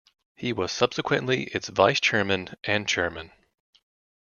[0.35, 3.31] He was subsequently its Vice-Chairman and Chairman.